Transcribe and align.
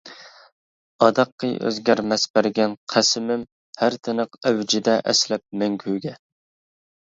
ئاداققى 1.07 1.49
ئۆزگەرمەس 1.67 2.23
بەرگەن 2.37 2.73
قەسىمىم، 2.93 3.43
ھەر 3.83 3.99
تىنىق 4.09 4.41
ئەۋجىدە 4.51 4.97
ئەسلەپ 5.13 5.47
مەڭگۈگە. 5.63 6.17